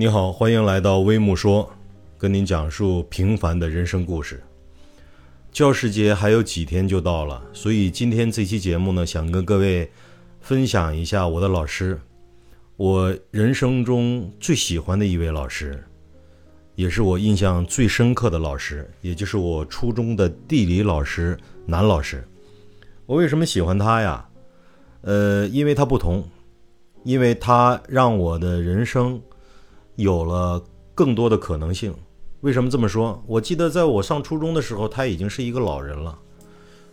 [0.00, 1.68] 你好，欢迎来到微木说，
[2.16, 4.40] 跟您讲述平凡的人生故事。
[5.50, 9.90] 教师节还有几天就到了，所以今天这期节目呢，想跟各位
[10.40, 12.00] 分享一下我的老师，
[12.76, 15.82] 我人生中最喜欢的一位老师，
[16.76, 21.36] 也是我印象最深刻的老师，也就是我初中的地理老师
[21.66, 22.24] 男老师。
[23.04, 24.28] 我为什么喜欢他呀？
[25.00, 26.24] 呃，因为他不同，
[27.02, 29.20] 因为他让我的人生。
[29.98, 30.62] 有了
[30.94, 31.92] 更多的可能性，
[32.42, 33.20] 为什么这么说？
[33.26, 36.16] 我记得在我上初中的时候，他已经是一个老人了，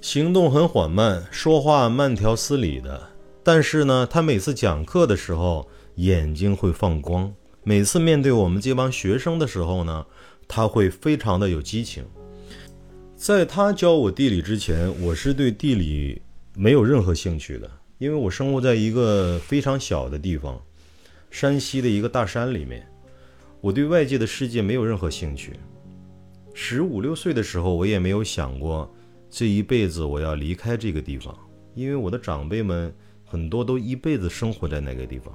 [0.00, 3.10] 行动很缓慢，说话慢条斯理的。
[3.42, 7.30] 但是呢，他每次讲课的时候眼睛会放光，
[7.62, 10.06] 每次面对我们这帮学生的时候呢，
[10.48, 12.06] 他会非常的有激情。
[13.14, 16.22] 在他教我地理之前，我是对地理
[16.54, 20.58] 没有任何兴趣的，因为我生活在一个非常小的地方，
[21.30, 22.86] 山西的一个大山里面。
[23.64, 25.58] 我对外界的世界没有任何兴趣。
[26.52, 28.94] 十五六岁的时候，我也没有想过
[29.30, 31.34] 这一辈子我要离开这个地方，
[31.72, 35.34] 因为我的长辈们很多都一辈子生活在那个地方。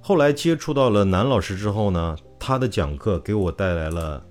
[0.00, 4.26] 后来接触到了南老师之后呢，他的讲课给我带来了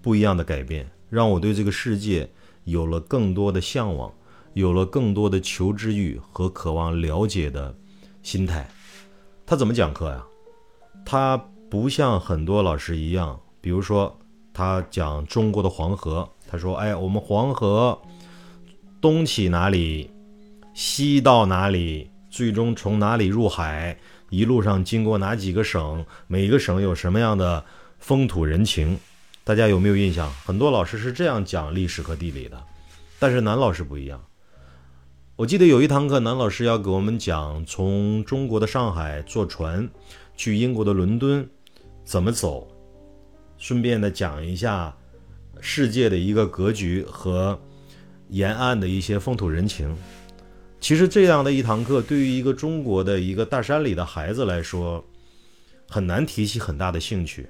[0.00, 2.26] 不一样的改变，让我对这个世界
[2.64, 4.10] 有了更多的向往，
[4.54, 7.76] 有了更多的求知欲和渴望了解的
[8.22, 8.66] 心态。
[9.44, 10.24] 他怎么讲课呀？
[11.04, 11.50] 他。
[11.70, 14.18] 不像很多老师一样，比如说
[14.54, 18.00] 他讲中国的黄河，他说：“哎，我们黄河
[19.02, 20.10] 东起哪里，
[20.72, 23.94] 西到哪里，最终从哪里入海，
[24.30, 27.62] 一路上经过哪几个省，每个省有什么样的
[27.98, 28.98] 风土人情，
[29.44, 30.32] 大家有没有印象？
[30.46, 32.58] 很多老师是这样讲历史和地理的，
[33.18, 34.18] 但是南老师不一样。
[35.36, 39.86] 我记得有一堂课，南老师要给我们讲从中国的上海坐船
[40.34, 41.46] 去英国的伦敦。”
[42.08, 42.66] 怎么走？
[43.58, 44.96] 顺便的讲一下
[45.60, 47.60] 世界的一个格局和
[48.30, 49.94] 沿岸的一些风土人情。
[50.80, 55.04] 其实这样的一堂课，对于一个中国的一个大山里的孩子来说，
[55.86, 57.46] 很难提起很大的兴趣。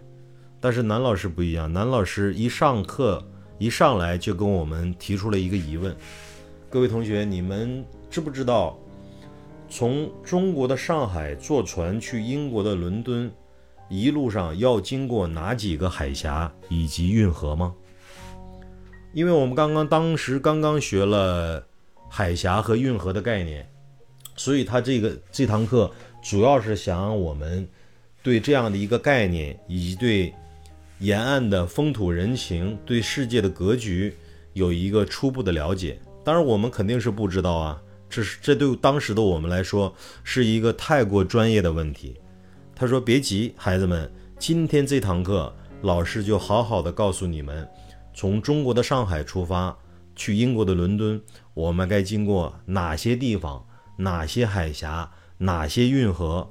[0.58, 3.25] 但是南老师不一样，南老师一上课
[3.60, 5.94] 一上来就跟我们提出了一个疑问：
[6.69, 8.76] 各位同学，你们知不知道
[9.70, 13.30] 从中国的上海坐船去英国的伦敦？
[13.88, 17.75] 一路上要经过哪几个海峡以及运河吗？
[19.15, 21.66] 因为我们刚刚当时刚刚学了
[22.09, 23.66] 海峡和运河的概念，
[24.37, 25.91] 所以他这个这堂课
[26.22, 27.66] 主要是想让我们
[28.22, 30.34] 对这样的一个概念，以及对
[30.99, 34.15] 沿岸的风土人情、对世界的格局
[34.53, 35.99] 有一个初步的了解。
[36.22, 42.20] 当然，我们肯定是不知道啊，这是这对当时的我们来说是一个太过专业的问题。
[42.80, 44.08] 他说：“别急，孩子们，
[44.38, 45.52] 今天这堂课，
[45.82, 47.68] 老师就好好的告诉你们，
[48.14, 49.76] 从中国的上海出发
[50.14, 51.20] 去英国的伦敦，
[51.54, 53.60] 我们该经过哪些地方、
[53.96, 56.48] 哪些海峡、哪些运河，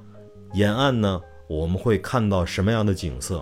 [0.52, 1.22] 沿岸呢？
[1.48, 3.42] 我们会看到什么样的景色？”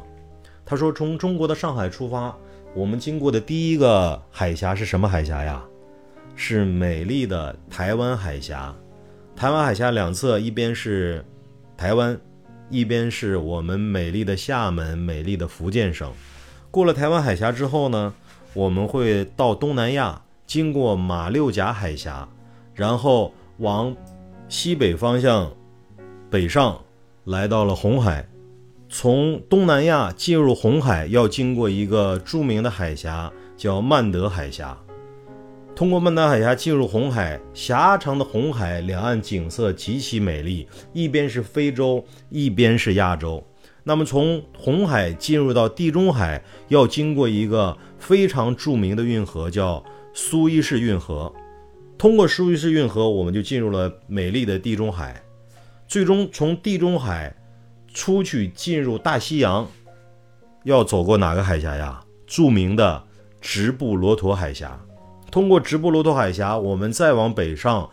[0.64, 2.38] 他说：“从中国的上海出发，
[2.76, 5.66] 我们经过的第一个海峡是什么海峡呀？
[6.36, 8.76] 是美丽的台湾海峡。
[9.36, 11.26] 台湾海峡两侧，一边是
[11.76, 12.16] 台湾。”
[12.70, 16.12] 一边是我们美丽的厦门，美丽的福建省。
[16.72, 18.14] 过了台湾海峡之后呢，
[18.54, 22.28] 我们会到东南亚，经过马六甲海峡，
[22.74, 23.96] 然后往
[24.50, 25.52] 西北方向
[26.30, 26.82] 北上，
[27.24, 28.28] 来到了红海。
[28.90, 34.78] 从东南亚进入红海，要经过一个著名的海峡，叫曼德海峡。
[35.76, 43.46] 通过曼德海峡进入红海，狭长的红海两岸景色极其美丽，一边是非洲，一边是亚洲。
[43.84, 49.84] 那么从红海进入到地中海，要经过一个非常著名的运河，叫
[50.14, 51.32] 苏伊士运河。
[51.98, 55.22] 通过苏伊士运河，我们就进入了美丽的地中海。
[55.90, 57.36] 最终从地中海
[57.94, 59.68] 出去进入大西洋，
[60.64, 62.02] 要走过哪个海峡呀？
[62.26, 63.04] 著名的
[63.42, 64.80] 直布罗陀海峡。
[65.36, 67.90] 通过直布罗陀海峡，我们再往北上，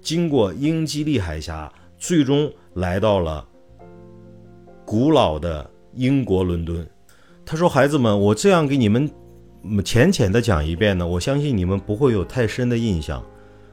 [0.00, 3.46] 经过英吉利海峡，最终来到了
[4.82, 6.88] 古老的英国伦敦。
[7.44, 9.10] 他说：“孩子们，我这样给你们
[9.84, 13.22] 浅浅的讲一遍呢，我相信你们不会有太深的印象。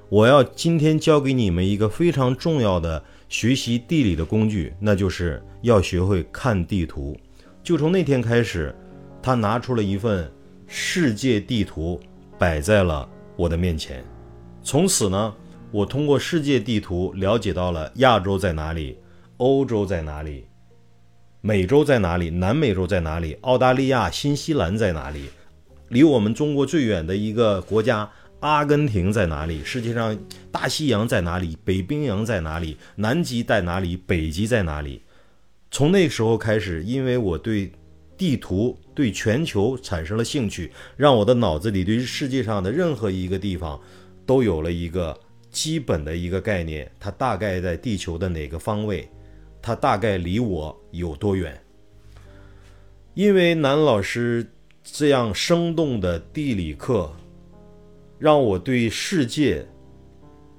[0.09, 7.15] 我要今天教给你们一个非常重要的学习地理的工具，那就是要学会看地图。
[7.63, 8.75] 就从那天开始，
[9.21, 10.29] 他拿出了一份
[10.67, 11.97] 世界地图，
[12.37, 13.07] 摆在了。”
[13.43, 14.01] 我的面前，
[14.63, 15.35] 从此呢，
[15.69, 18.97] 我通过世界地图了解到了亚洲在哪里，
[19.35, 20.45] 欧洲在哪里，
[21.41, 22.29] 美洲在哪里？
[22.29, 23.33] 南美洲在哪里？
[23.41, 25.25] 澳大利亚、新西兰在哪里？
[25.89, 28.09] 离我们中国最远的一个国家
[28.39, 29.61] 阿根廷在哪里？
[29.61, 30.17] 世界上
[30.49, 31.57] 大西洋在哪里？
[31.65, 32.77] 北冰洋在哪里？
[32.95, 33.97] 南极在哪里？
[33.97, 35.01] 北极在哪里？
[35.69, 37.69] 从那时候开始，因为我对
[38.23, 43.77] 地图、对全球产生了兴趣，让我的脑子里对世界上的任何一个地方
[44.25, 45.19] 都有了一个
[45.51, 49.09] 基本的一个概念，它大概在地球的哪个方位。
[49.61, 51.61] 它大概离我有多远？
[53.13, 54.49] 因为南老师
[54.81, 57.13] 这样生动的地理课，
[58.17, 59.67] 让我对世界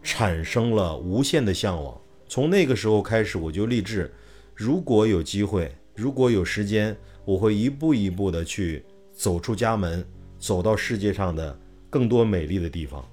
[0.03, 1.99] 产生了无限的向往。
[2.29, 4.13] 从那个时候开始，我就立志，
[4.55, 6.95] 如果有机会，如果有时间，
[7.25, 10.05] 我会一步一步的去走出家门，
[10.39, 13.05] 走到世界上的更多美丽的地方。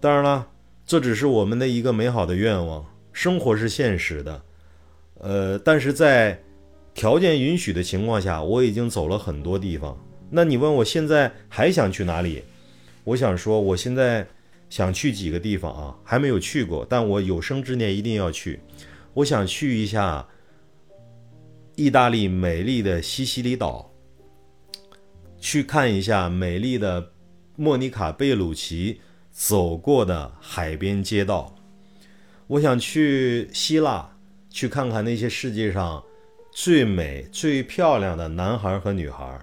[0.00, 0.46] 当然了，
[0.86, 2.84] 这只是我们的一个美好的愿望。
[3.12, 4.42] 生活是现实的。
[5.20, 6.40] 呃，但是在
[6.94, 9.98] 条件允许的情况下，我已经走了很多地方。
[10.30, 12.42] 那你问我现在还想去哪里？
[13.02, 14.26] 我想说，我现在
[14.70, 18.60] 想去几个地方啊，还没有去过，但我有生之年一定要去。
[19.14, 20.28] 我想去一下
[21.78, 23.92] 意大利美丽的西西里岛，
[25.38, 27.12] 去看一下美丽的
[27.54, 31.54] 莫妮卡贝鲁奇走过的海边街道。
[32.48, 34.10] 我想去希腊。
[34.50, 36.02] 去看看那些世界上
[36.50, 39.38] 最美、最漂亮的男孩和女孩。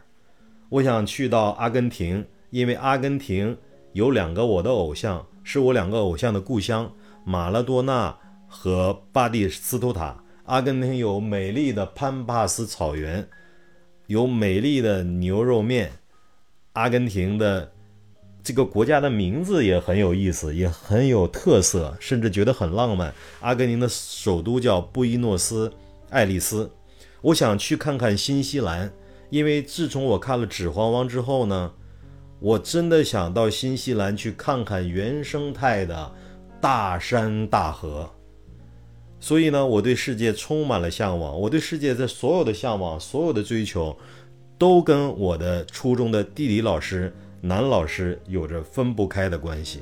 [0.68, 3.56] 我想去到阿根廷，因为阿根廷
[3.94, 6.92] 有两个我的偶像，是我两个偶像的故乡——
[7.24, 10.22] 马拉多纳和巴蒂斯图塔。
[10.46, 13.28] 阿根廷有美丽的潘帕斯草原，
[14.08, 15.92] 有美丽的牛肉面。
[16.74, 17.72] 阿根廷的。
[18.44, 23.12] 这个国家的名字也很有意思，也很有特色，甚至觉得很浪漫。
[23.40, 25.74] 阿根廷的首都叫布宜诺斯
[26.12, 26.70] 艾利斯。
[27.22, 28.94] 我想去看看新西兰，
[29.32, 31.74] 因为自从我看了《指环王》之后呢，
[32.40, 36.14] 我真的想到新西兰去看看原生态的
[36.62, 38.08] 大山大河。
[39.26, 41.36] 所以呢，我对世界充满了向往。
[41.40, 43.98] 我对世界的所有的向往，所有的追求，
[44.56, 47.12] 都跟我的初中的地理老师。
[47.42, 49.82] 男老师有着分不开的关系。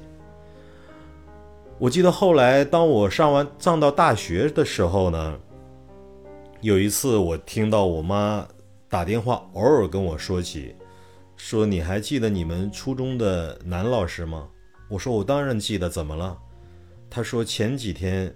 [1.78, 5.38] 我记得后来，当我上完上到大学的时候呢，
[6.62, 8.48] 有一次我听到我妈
[8.88, 10.74] 打电话，偶尔跟我说起，
[11.36, 14.48] 说你还记得你们初中的男老师吗？
[14.88, 16.38] 我说我当然记得，怎么了？
[17.10, 18.34] 他说前几天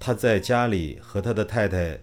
[0.00, 1.98] 他在家里和他的太太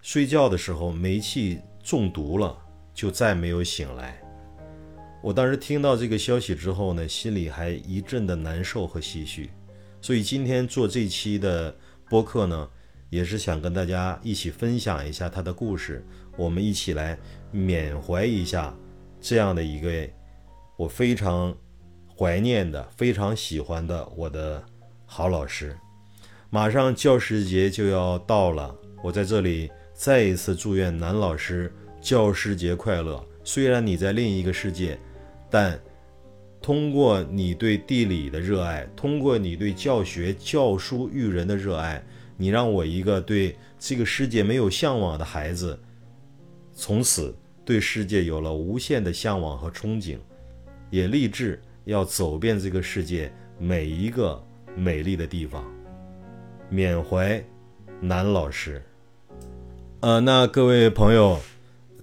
[0.00, 2.56] 睡觉的时候煤气中毒了，
[2.92, 4.20] 就再没有醒来。
[5.22, 9.50] 我当时听到这个消息之后呢，心里还一阵的难受和唏嘘，
[10.00, 11.74] 所以今天做这期的
[12.10, 12.68] 播客呢，
[13.08, 16.04] 也是想跟大家一起分享一下他的故事，
[16.36, 17.16] 我们一起来
[17.52, 18.74] 缅怀一下
[19.20, 20.08] 这样的一个
[20.76, 21.56] 我非常
[22.18, 24.62] 怀念的、非常喜欢的我的
[25.06, 25.76] 好老师。
[26.54, 33.26] 马上教师节就要到了，我在这里再一次祝愿南老师教师节快乐。
[33.42, 34.98] 虽然你在另一个世界。
[35.50, 35.78] 但
[36.62, 42.02] 通过你对地理的热爱，通过你对教学、教书育人的热爱，
[42.36, 45.78] 你让我一个对这个世界没有向往的孩子，
[46.74, 50.18] 从此对世界有了无限的向往和憧憬，
[50.90, 54.42] 也立志要走遍这个世界每一个
[54.76, 55.64] 美丽的地方。
[56.72, 57.44] 缅怀
[58.00, 58.82] 南老师。
[60.00, 61.38] 呃，那各位朋友，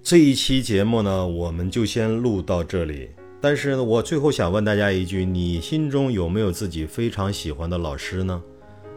[0.00, 3.10] 这一期节目呢，我们就先录到这里。
[3.40, 8.40] 但是呢，我最后想问大家一句：你心中有没有自己非常喜欢的老师呢？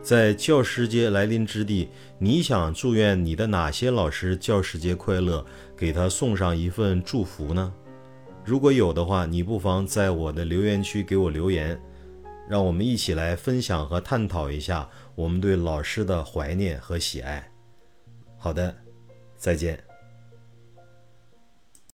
[0.03, 1.87] 在教师节来临之际，
[2.19, 5.43] 你想祝愿你的哪些老师教师节快乐，
[5.75, 7.73] 给他送上一份祝福呢？
[8.45, 11.81] 如果有的话，你不妨在我的留言区给我留言，
[12.47, 17.49] 让我们一起来分享和探讨一下我们对老师的怀念和喜爱。
[18.37, 18.75] 好的，
[19.37, 19.92] 再见。